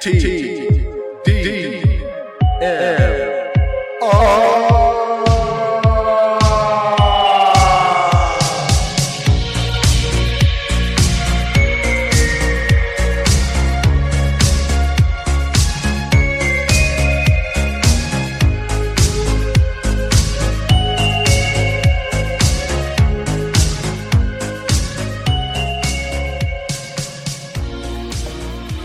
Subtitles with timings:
[0.00, 0.68] T
[1.24, 1.82] D
[2.60, 3.52] M
[4.02, 4.71] R.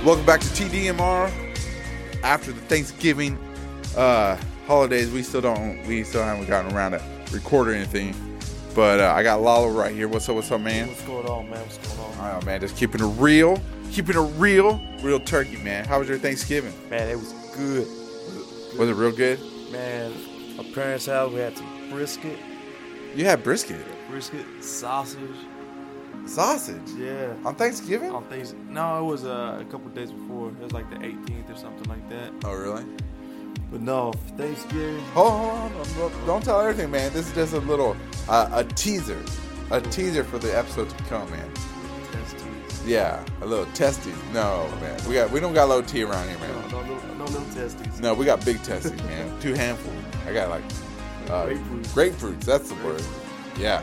[0.08, 1.30] Welcome back to TDMR.
[2.24, 3.38] After the Thanksgiving
[3.98, 8.16] uh, holidays, we still don't, we still haven't gotten around to record or anything.
[8.74, 10.08] But uh, I got Lalo right here.
[10.08, 10.36] What's up?
[10.36, 10.88] What's up, man?
[10.88, 11.60] What's going on, man?
[11.60, 12.20] What's going on?
[12.20, 12.62] All right, man.
[12.62, 15.84] Just keeping it real, keeping it real, real turkey, man.
[15.84, 16.74] How was your Thanksgiving?
[16.90, 17.86] Man, it was good.
[18.80, 19.42] Was it real good?
[19.74, 20.14] Man,
[20.56, 22.40] my parents' house, we had some brisket,
[23.14, 25.36] You had brisket, brisket, sausage.
[26.28, 27.34] Sausage Yeah.
[27.46, 28.12] on Thanksgiving.
[28.12, 28.54] On things.
[28.70, 30.50] No, it was uh, a couple days before.
[30.50, 32.32] It was like the 18th or something like that.
[32.46, 32.84] Oh, really?
[33.72, 35.00] But no, Thanksgiving.
[35.14, 37.12] Hold on, hold on, don't- tell everything, man.
[37.14, 37.98] This is just a little,
[38.30, 39.22] uh, a teaser,
[39.72, 41.50] a teaser for the episode to come, man.
[42.86, 44.16] Yeah, a little testes.
[44.34, 46.72] No, man, we got we don't got low T around here, No, man.
[46.72, 48.00] no, little, no little testes.
[48.00, 49.38] No, we got big testes, man.
[49.42, 49.94] Two handfuls.
[50.26, 50.64] I got like
[51.30, 51.88] uh, Grapefruits.
[51.90, 52.44] grapefruits.
[52.46, 53.04] That's the word.
[53.60, 53.82] Yeah,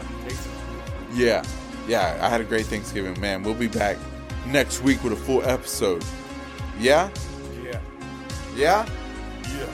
[1.13, 1.43] yeah,
[1.89, 2.19] yeah.
[2.21, 3.43] I had a great Thanksgiving, man.
[3.43, 3.97] We'll be back
[4.47, 6.05] next week with a full episode.
[6.79, 7.09] Yeah,
[7.63, 7.81] Yeah.
[8.57, 8.87] yeah,
[9.45, 9.67] Yeah.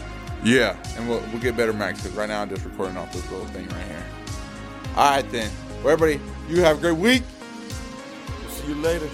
[0.45, 0.77] yeah.
[0.97, 3.47] And we'll we'll get better mics because right now I'm just recording off this little
[3.47, 4.05] thing right here.
[4.97, 5.51] All right then.
[5.83, 7.23] Well, everybody, you have a great week.
[8.51, 9.09] See you later.